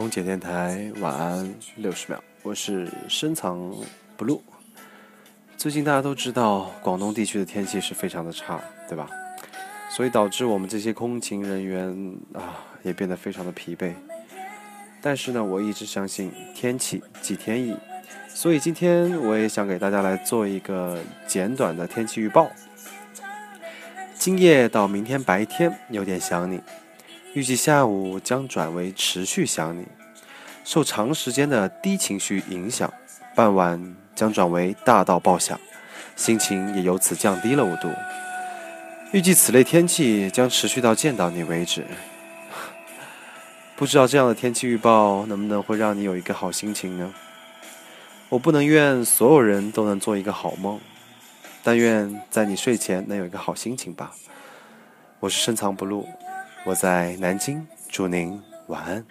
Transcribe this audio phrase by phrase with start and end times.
[0.00, 3.70] 空姐电台晚安六十秒，我是深藏
[4.16, 4.42] 不露。
[5.58, 8.58] 最近大家都知道，广东地区的天气是非常的差，
[8.88, 9.10] 对吧？
[9.90, 13.92] 所以导致我们这些空勤人员啊，也变得非常的疲惫。
[15.02, 17.76] 但是呢，我一直相信天气即天意，
[18.26, 22.50] 所以今天我也想给大家来做一个简短的天气预报。
[24.14, 26.58] 今夜到明天白天有点想你。
[27.32, 29.86] 预计下午将转为持续想你，
[30.64, 32.92] 受长时间的低情绪影响，
[33.36, 35.58] 傍晚将转为大到爆想，
[36.16, 37.88] 心情也由此降低了五度。
[39.12, 41.84] 预计此类天气将持续到见到你为止。
[43.76, 47.14] 不知道这样的天气预报能不能会让你有一个好心情呢？
[48.28, 50.80] 我不能愿所有人都能做一个好梦，
[51.62, 54.10] 但愿在你睡前能有一个好心情吧。
[55.20, 56.08] 我是深藏不露。
[56.64, 59.04] 我在南京，祝您晚安。